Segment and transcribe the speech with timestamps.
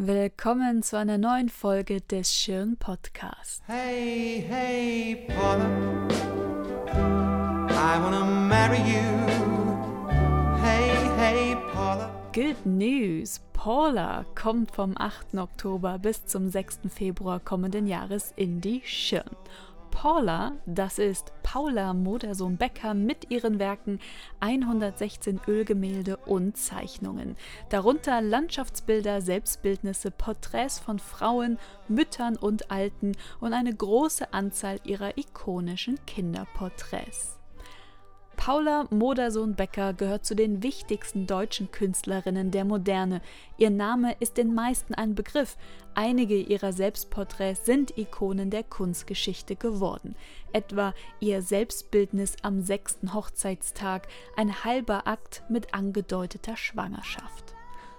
[0.00, 3.60] Willkommen zu einer neuen Folge des Schirn Podcasts.
[3.66, 5.66] Hey, hey, Paula.
[7.68, 9.02] I wanna marry you.
[10.62, 12.12] Hey, hey, Paula.
[12.32, 13.40] Good News!
[13.52, 15.34] Paula kommt vom 8.
[15.34, 16.82] Oktober bis zum 6.
[16.94, 19.34] Februar kommenden Jahres in die Schirn.
[19.90, 23.98] Paula, das ist Paula Modersohn-Becker mit ihren Werken
[24.40, 27.36] 116 Ölgemälde und Zeichnungen,
[27.68, 35.98] darunter Landschaftsbilder, Selbstbildnisse, Porträts von Frauen, Müttern und Alten und eine große Anzahl ihrer ikonischen
[36.06, 37.37] Kinderporträts.
[38.48, 43.20] Paula Modersohn-Becker gehört zu den wichtigsten deutschen Künstlerinnen der Moderne.
[43.58, 45.58] Ihr Name ist den meisten ein Begriff.
[45.94, 50.16] Einige ihrer Selbstporträts sind Ikonen der Kunstgeschichte geworden.
[50.54, 57.54] Etwa ihr Selbstbildnis am sechsten Hochzeitstag, ein halber Akt mit angedeuteter Schwangerschaft.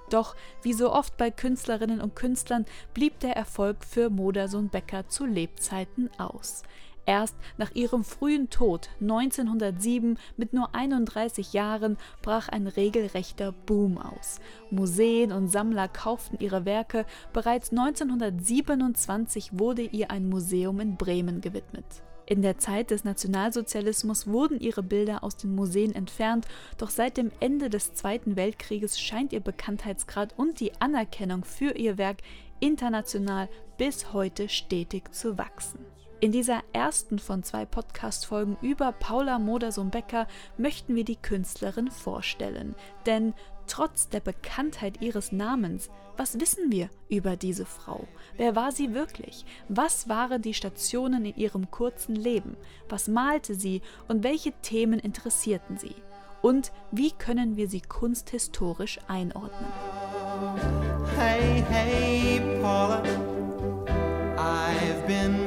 [0.09, 6.09] Doch wie so oft bei Künstlerinnen und Künstlern blieb der Erfolg für Modersohn-Becker zu Lebzeiten
[6.17, 6.63] aus.
[7.05, 14.39] Erst nach ihrem frühen Tod 1907 mit nur 31 Jahren brach ein regelrechter Boom aus.
[14.69, 17.05] Museen und Sammler kauften ihre Werke.
[17.33, 21.85] Bereits 1927 wurde ihr ein Museum in Bremen gewidmet.
[22.29, 26.45] In der Zeit des Nationalsozialismus wurden ihre Bilder aus den Museen entfernt,
[26.77, 31.97] doch seit dem Ende des Zweiten Weltkrieges scheint ihr Bekanntheitsgrad und die Anerkennung für ihr
[31.97, 32.17] Werk
[32.59, 35.79] international bis heute stetig zu wachsen.
[36.21, 42.75] In dieser ersten von zwei Podcast-Folgen über Paula Modersohn-Becker möchten wir die Künstlerin vorstellen.
[43.05, 43.33] Denn
[43.67, 48.05] trotz der Bekanntheit ihres Namens, was wissen wir über diese Frau?
[48.35, 49.45] Wer war sie wirklich?
[49.69, 52.57] Was waren die Stationen in ihrem kurzen Leben?
[52.89, 55.95] Was malte sie und welche Themen interessierten sie?
[56.41, 59.71] Und wie können wir sie kunsthistorisch einordnen?
[61.15, 63.03] Hey, hey, Paula.
[64.37, 65.38] I've been.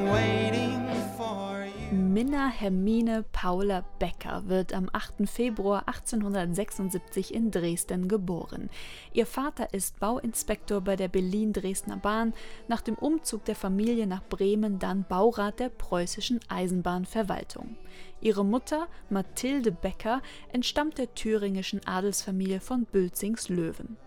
[2.13, 5.27] Minna Hermine Paula Becker wird am 8.
[5.27, 8.69] Februar 1876 in Dresden geboren.
[9.13, 12.35] Ihr Vater ist Bauinspektor bei der Berlin-Dresdner Bahn,
[12.67, 17.77] nach dem Umzug der Familie nach Bremen dann Baurat der preußischen Eisenbahnverwaltung.
[18.21, 20.21] Ihre Mutter, Mathilde Becker,
[20.51, 23.97] entstammt der thüringischen Adelsfamilie von Bülzings-Löwen.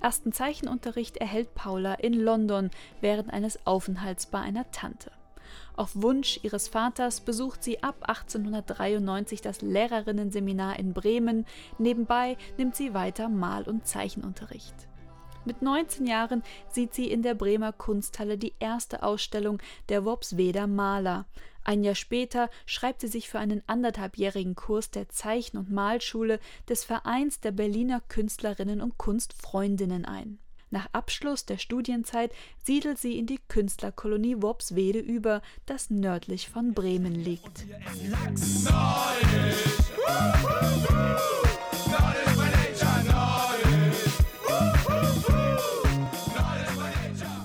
[0.00, 2.70] Ersten Zeichenunterricht erhält Paula in London
[3.00, 5.10] während eines Aufenthalts bei einer Tante.
[5.76, 11.46] Auf Wunsch ihres Vaters besucht sie ab 1893 das Lehrerinnenseminar in Bremen.
[11.78, 14.74] Nebenbei nimmt sie weiter Mal- und Zeichenunterricht.
[15.44, 21.26] Mit 19 Jahren sieht sie in der Bremer Kunsthalle die erste Ausstellung der Worpsweder Maler.
[21.64, 26.84] Ein Jahr später schreibt sie sich für einen anderthalbjährigen Kurs der Zeichen- und Malschule des
[26.84, 30.38] Vereins der Berliner Künstlerinnen und Kunstfreundinnen ein.
[30.72, 32.32] Nach Abschluss der Studienzeit
[32.62, 37.66] siedelt sie in die Künstlerkolonie Worpswede über, das nördlich von Bremen liegt.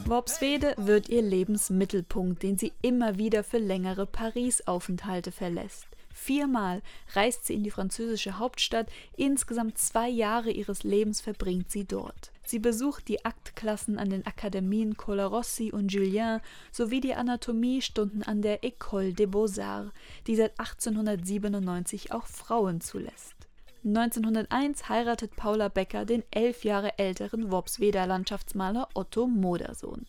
[0.08, 5.88] Worpswede wird ihr Lebensmittelpunkt, den sie immer wieder für längere Paris-Aufenthalte verlässt.
[6.14, 8.88] Viermal reist sie in die französische Hauptstadt,
[9.18, 12.32] insgesamt zwei Jahre ihres Lebens verbringt sie dort.
[12.46, 16.42] Sie besucht die Aktklassen an den Akademien Colarossi und Julien
[16.72, 19.92] sowie die Anatomiestunden an der École des Beaux-Arts,
[20.28, 23.36] die seit 1897 auch Frauen zulässt.
[23.84, 30.06] 1901 heiratet Paula Becker den elf Jahre älteren Worpsweder Landschaftsmaler Otto Modersohn.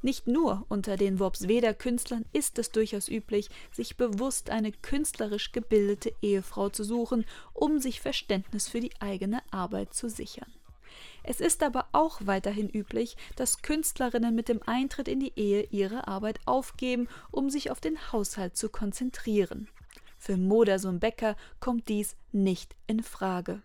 [0.00, 6.12] Nicht nur unter den Worpsweder Künstlern ist es durchaus üblich, sich bewusst eine künstlerisch gebildete
[6.22, 10.52] Ehefrau zu suchen, um sich Verständnis für die eigene Arbeit zu sichern.
[11.30, 16.08] Es ist aber auch weiterhin üblich, dass Künstlerinnen mit dem Eintritt in die Ehe ihre
[16.08, 19.68] Arbeit aufgeben, um sich auf den Haushalt zu konzentrieren.
[20.16, 23.60] Für Modersohn Becker kommt dies nicht in Frage.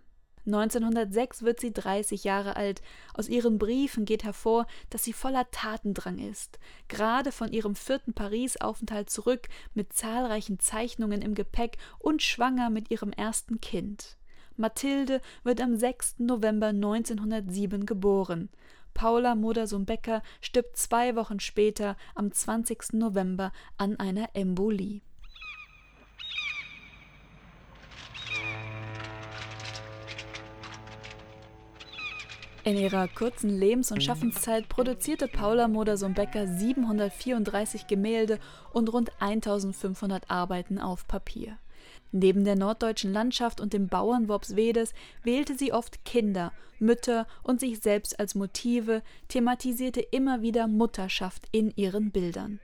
[0.46, 2.82] 1906 wird sie 30 Jahre alt.
[3.14, 6.60] Aus ihren Briefen geht hervor, dass sie voller Tatendrang ist.
[6.90, 13.14] Gerade von ihrem vierten Paris-Aufenthalt zurück, mit zahlreichen Zeichnungen im Gepäck und schwanger mit ihrem
[13.14, 14.18] ersten Kind.
[14.58, 16.20] Mathilde wird am 6.
[16.20, 18.50] November 1907 geboren.
[18.94, 22.94] Paula Modersohn-Becker stirbt zwei Wochen später, am 20.
[22.94, 25.02] November, an einer Embolie.
[32.66, 38.40] In ihrer kurzen Lebens- und Schaffenszeit produzierte Paula Modersohn-Becker 734 Gemälde
[38.72, 41.58] und rund 1500 Arbeiten auf Papier.
[42.16, 44.94] Neben der norddeutschen Landschaft und dem Bauern Worpswedes
[45.24, 51.74] wählte sie oft Kinder, Mütter und sich selbst als Motive, thematisierte immer wieder Mutterschaft in
[51.76, 52.60] ihren Bildern.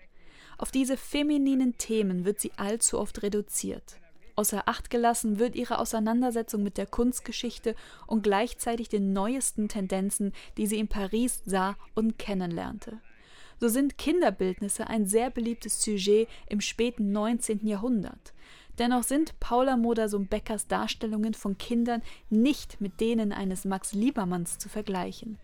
[0.59, 3.97] Auf diese femininen Themen wird sie allzu oft reduziert.
[4.35, 7.75] Außer Acht gelassen wird ihre Auseinandersetzung mit der Kunstgeschichte
[8.05, 12.99] und gleichzeitig den neuesten Tendenzen, die sie in Paris sah und kennenlernte.
[13.59, 17.65] So sind Kinderbildnisse ein sehr beliebtes Sujet im späten 19.
[17.65, 18.33] Jahrhundert.
[18.79, 25.37] Dennoch sind Paula Modersohn-Beckers Darstellungen von Kindern nicht mit denen eines Max Liebermanns zu vergleichen.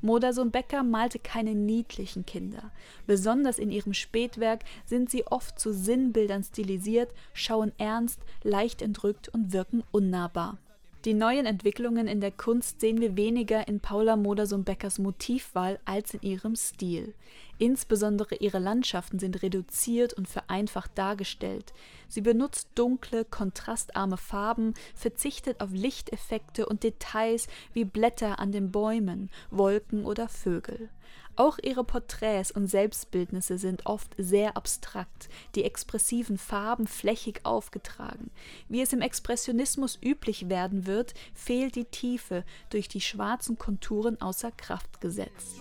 [0.00, 2.72] Modersohn-Becker malte keine niedlichen Kinder.
[3.06, 9.52] Besonders in ihrem Spätwerk sind sie oft zu Sinnbildern stilisiert, schauen ernst, leicht entrückt und
[9.52, 10.58] wirken unnahbar.
[11.04, 16.22] Die neuen Entwicklungen in der Kunst sehen wir weniger in Paula Modersohn-Beckers Motivwahl als in
[16.22, 17.12] ihrem Stil.
[17.58, 21.72] Insbesondere ihre Landschaften sind reduziert und vereinfacht dargestellt.
[22.06, 29.28] Sie benutzt dunkle, kontrastarme Farben, verzichtet auf Lichteffekte und Details wie Blätter an den Bäumen,
[29.50, 30.88] Wolken oder Vögel.
[31.36, 38.30] Auch ihre Porträts und Selbstbildnisse sind oft sehr abstrakt, die expressiven Farben flächig aufgetragen.
[38.68, 44.50] Wie es im Expressionismus üblich werden wird, fehlt die Tiefe, durch die schwarzen Konturen außer
[44.52, 45.60] Kraft gesetzt.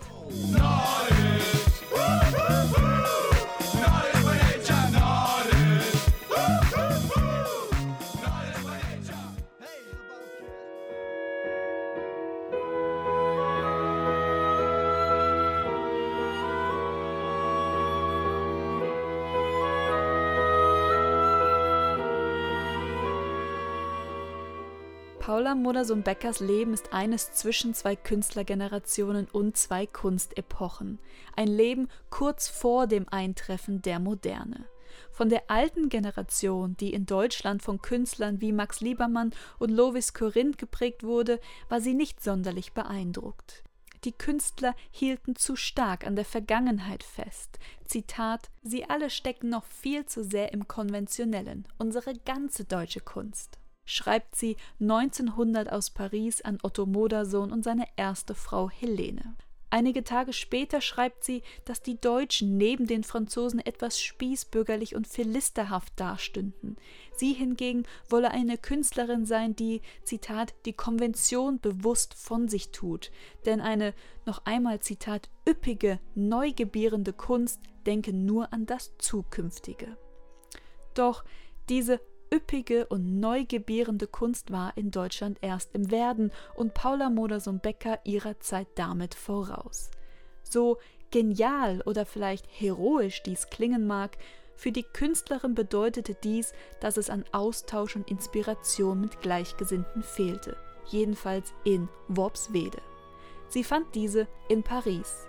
[25.21, 30.97] Paula Modersohn-Beckers Leben ist eines zwischen zwei Künstlergenerationen und zwei Kunstepochen.
[31.35, 34.65] Ein Leben kurz vor dem Eintreffen der Moderne.
[35.11, 40.57] Von der alten Generation, die in Deutschland von Künstlern wie Max Liebermann und Lovis Corinth
[40.57, 41.39] geprägt wurde,
[41.69, 43.63] war sie nicht sonderlich beeindruckt.
[44.05, 47.59] Die Künstler hielten zu stark an der Vergangenheit fest.
[47.85, 53.60] Zitat: Sie alle stecken noch viel zu sehr im Konventionellen, unsere ganze deutsche Kunst
[53.91, 59.35] schreibt sie 1900 aus Paris an Otto Modersohn und seine erste Frau Helene.
[59.73, 65.93] Einige Tage später schreibt sie, dass die Deutschen neben den Franzosen etwas spießbürgerlich und philisterhaft
[65.95, 66.75] dastünden.
[67.15, 73.11] Sie hingegen wolle eine Künstlerin sein, die, Zitat, die Konvention bewusst von sich tut.
[73.45, 73.93] Denn eine,
[74.25, 79.95] noch einmal Zitat, üppige, neugebierende Kunst denke nur an das Zukünftige.
[80.95, 81.23] Doch
[81.69, 82.01] diese
[82.33, 88.67] üppige und neugebärende Kunst war in Deutschland erst im Werden und Paula Modersohn-Becker ihrer Zeit
[88.75, 89.91] damit voraus.
[90.43, 90.77] So
[91.11, 94.17] genial oder vielleicht heroisch dies klingen mag,
[94.55, 100.55] für die Künstlerin bedeutete dies, dass es an Austausch und Inspiration mit Gleichgesinnten fehlte,
[100.87, 102.81] jedenfalls in Worpswede.
[103.49, 105.27] Sie fand diese in Paris.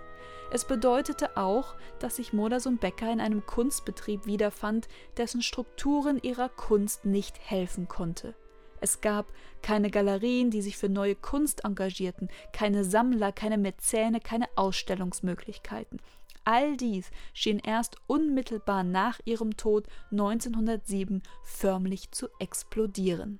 [0.53, 7.05] Es bedeutete auch, dass sich Modersohn Becker in einem Kunstbetrieb wiederfand, dessen Strukturen ihrer Kunst
[7.05, 8.35] nicht helfen konnte.
[8.79, 9.25] Es gab
[9.63, 15.99] keine Galerien, die sich für neue Kunst engagierten, keine Sammler, keine Mäzene, keine Ausstellungsmöglichkeiten.
[16.43, 23.39] All dies schien erst unmittelbar nach ihrem Tod 1907 förmlich zu explodieren.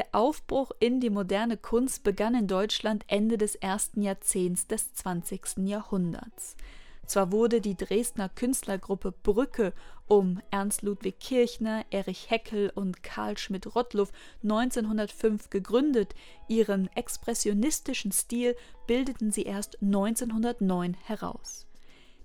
[0.00, 5.58] Der Aufbruch in die moderne Kunst begann in Deutschland Ende des ersten Jahrzehnts des 20.
[5.68, 6.56] Jahrhunderts.
[7.04, 9.74] Zwar wurde die Dresdner Künstlergruppe Brücke
[10.06, 14.10] um Ernst Ludwig Kirchner, Erich Heckel und Karl Schmidt-Rottluff
[14.42, 16.14] 1905 gegründet,
[16.48, 21.66] ihren expressionistischen Stil bildeten sie erst 1909 heraus.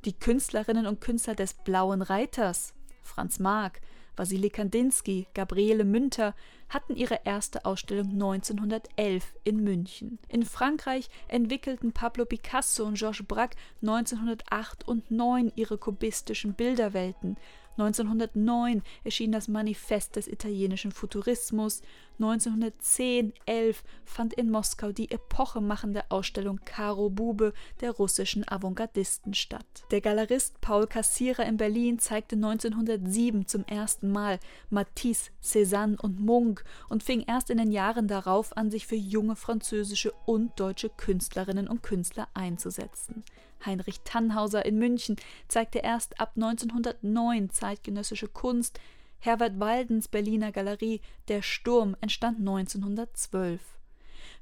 [0.06, 3.82] Die Künstlerinnen und Künstler des Blauen Reiters, Franz Marc,
[4.18, 6.34] Wassily Kandinsky, Gabriele Münter
[6.70, 10.20] hatten ihre erste Ausstellung 1911 in München.
[10.30, 17.38] In Frankreich entwickelten Pablo Picasso und Georges Braque 1908 und 9 ihre kubistischen Bilderwelten.
[17.78, 21.82] 1909 erschien das Manifest des italienischen Futurismus.
[22.20, 29.66] 1910-11 fand in Moskau die epochemachende Ausstellung Karo Bube der russischen Avantgardisten statt.
[29.92, 34.40] Der Galerist Paul Cassirer in Berlin zeigte 1907 zum ersten Mal
[34.70, 39.36] Matisse, Cézanne und Munch und fing erst in den Jahren darauf an, sich für junge
[39.36, 43.24] französische und deutsche Künstlerinnen und Künstler einzusetzen.
[43.66, 48.80] Heinrich Tannhauser in München zeigte erst ab 1909 zeitgenössische Kunst,
[49.20, 53.60] Herbert Waldens Berliner Galerie Der Sturm entstand 1912.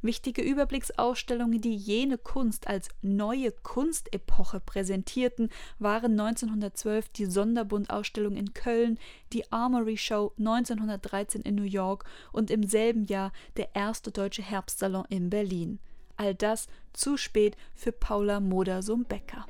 [0.01, 8.99] Wichtige Überblicksausstellungen, die jene Kunst als neue Kunstepoche präsentierten, waren 1912 die Sonderbundausstellung in Köln,
[9.31, 12.03] die Armory Show 1913 in New York
[12.33, 15.79] und im selben Jahr der erste deutsche Herbstsalon in Berlin.
[16.17, 19.45] All das zu spät für Paula Modersohn-Becker.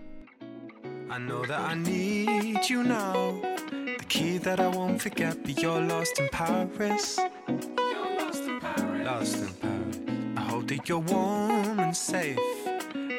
[1.09, 3.39] I know that I need you now.
[3.71, 7.19] The key that I won't forget, but you're lost in Paris.
[7.47, 9.05] You're lost in Paris.
[9.05, 9.99] Lost in Paris.
[10.37, 12.39] I hope that you're warm and safe.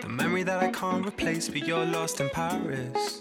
[0.02, 3.20] The memory that I can't replace, but you're lost in Paris.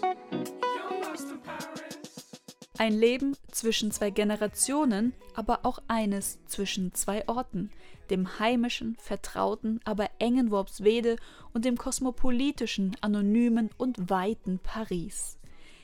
[2.76, 7.70] Ein Leben zwischen zwei Generationen, aber auch eines zwischen zwei Orten,
[8.10, 11.14] dem heimischen, vertrauten, aber engen Worpswede
[11.52, 15.38] und dem kosmopolitischen, anonymen und weiten Paris.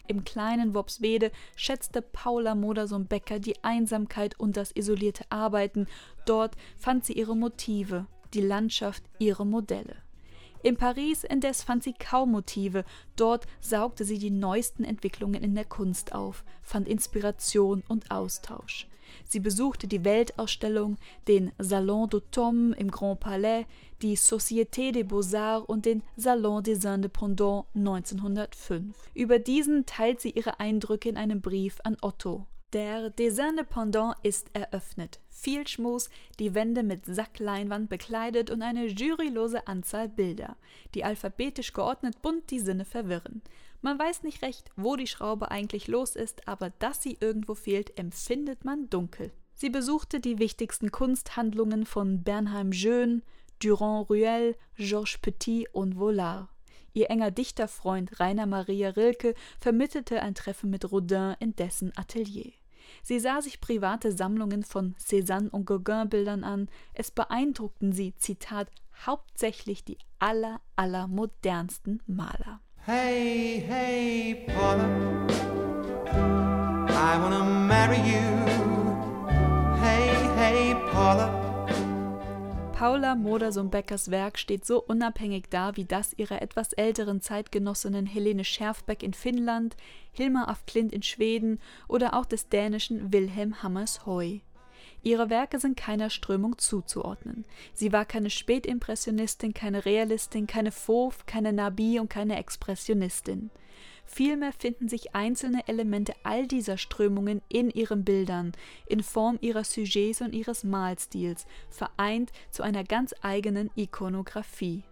[0.08, 5.86] Im kleinen Worpswede schätzte Paula Modersohn-Becker die Einsamkeit und das isolierte Arbeiten.
[6.26, 9.94] Dort fand sie ihre Motive, die Landschaft ihre Modelle.
[10.62, 12.84] In Paris indes fand sie kaum Motive,
[13.16, 18.86] dort saugte sie die neuesten Entwicklungen in der Kunst auf, fand Inspiration und Austausch.
[19.24, 20.96] Sie besuchte die Weltausstellung,
[21.28, 23.66] den Salon d'Automne im Grand Palais,
[24.02, 28.94] die Société des Beaux-Arts und den Salon des Indépendants 1905.
[29.14, 32.46] Über diesen teilt sie ihre Eindrücke in einem Brief an Otto.
[32.72, 35.18] Der Des Indépendants ist eröffnet.
[35.28, 36.08] Viel Schmus,
[36.38, 40.56] die Wände mit Sackleinwand bekleidet und eine jurylose Anzahl Bilder,
[40.94, 43.42] die alphabetisch geordnet bunt die Sinne verwirren.
[43.82, 47.98] Man weiß nicht recht, wo die Schraube eigentlich los ist, aber dass sie irgendwo fehlt,
[47.98, 49.32] empfindet man dunkel.
[49.54, 53.22] Sie besuchte die wichtigsten Kunsthandlungen von Bernheim Jeune,
[53.60, 56.48] Durand Ruel, Georges Petit und Vollard.
[56.92, 62.52] Ihr enger Dichterfreund Rainer Maria Rilke vermittelte ein Treffen mit Rodin in dessen Atelier.
[63.02, 66.68] Sie sah sich private Sammlungen von Cézanne und Gauguin-Bildern an.
[66.94, 68.70] Es beeindruckten sie, Zitat,
[69.06, 72.60] hauptsächlich die aller, aller modernsten Maler.
[72.86, 74.88] Hey, hey, Paula.
[76.92, 78.50] I wanna marry you.
[79.80, 81.39] Hey, hey, Paula.
[82.80, 89.02] Paula Modersohn-Beckers Werk steht so unabhängig da wie das ihrer etwas älteren Zeitgenossinnen Helene Scherfbeck
[89.02, 89.76] in Finnland,
[90.12, 91.58] Hilma af Klint in Schweden
[91.88, 94.40] oder auch des dänischen Wilhelm Hammershøi.
[95.02, 97.44] Ihre Werke sind keiner Strömung zuzuordnen.
[97.72, 103.50] Sie war keine Spätimpressionistin, keine Realistin, keine Fauve, keine Nabi und keine Expressionistin.
[104.04, 108.52] Vielmehr finden sich einzelne Elemente all dieser Strömungen in ihren Bildern,
[108.86, 114.82] in Form ihrer Sujets und ihres Malstils, vereint zu einer ganz eigenen Ikonographie.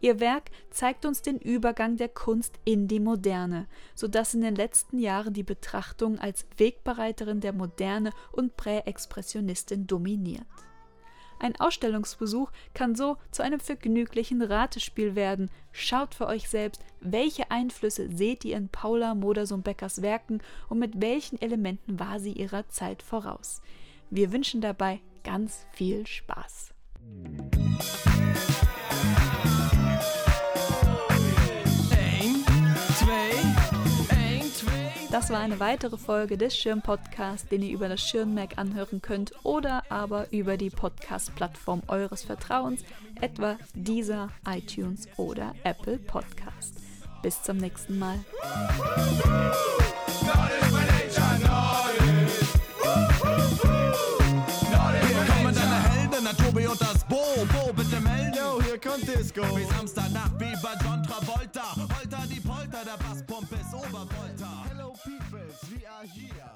[0.00, 4.54] Ihr Werk zeigt uns den Übergang der Kunst in die Moderne, so dass in den
[4.54, 10.46] letzten Jahren die Betrachtung als Wegbereiterin der Moderne und Präexpressionistin dominiert.
[11.38, 15.50] Ein Ausstellungsbesuch kann so zu einem vergnüglichen Ratespiel werden.
[15.72, 21.40] Schaut für euch selbst, welche Einflüsse seht ihr in Paula Modersohn-Beckers Werken und mit welchen
[21.40, 23.62] Elementen war sie ihrer Zeit voraus.
[24.10, 26.74] Wir wünschen dabei ganz viel Spaß.
[35.20, 39.32] Das war eine weitere Folge des Schirm Podcasts, den ihr über das Schirmmerk anhören könnt
[39.44, 42.82] oder aber über die Podcast-Plattform eures Vertrauens,
[43.20, 46.80] etwa dieser, iTunes oder Apple Podcast.
[47.22, 48.18] Bis zum nächsten Mal.
[57.10, 57.44] Bo.
[57.52, 58.34] Bo, bitte melden.
[58.34, 59.42] Yo, hier kommt Disco.
[59.54, 61.76] Wie Samstagnacht, wie bei John Travolta.
[61.76, 64.69] Holter die Polter, der Basspump ist Obervolta.
[65.80, 66.49] reagir